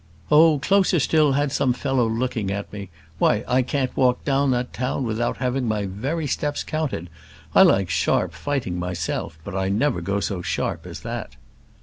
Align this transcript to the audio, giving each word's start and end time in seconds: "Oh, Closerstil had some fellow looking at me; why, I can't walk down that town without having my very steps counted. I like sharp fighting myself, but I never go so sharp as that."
"Oh, 0.31 0.57
Closerstil 0.57 1.33
had 1.33 1.51
some 1.51 1.73
fellow 1.73 2.07
looking 2.09 2.49
at 2.49 2.73
me; 2.73 2.89
why, 3.19 3.43
I 3.47 3.61
can't 3.61 3.95
walk 3.95 4.25
down 4.25 4.49
that 4.49 4.73
town 4.73 5.03
without 5.05 5.37
having 5.37 5.67
my 5.67 5.85
very 5.85 6.25
steps 6.25 6.63
counted. 6.63 7.07
I 7.53 7.61
like 7.61 7.91
sharp 7.91 8.33
fighting 8.33 8.79
myself, 8.79 9.37
but 9.43 9.53
I 9.55 9.69
never 9.69 10.01
go 10.01 10.19
so 10.19 10.41
sharp 10.41 10.87
as 10.87 11.01
that." 11.01 11.35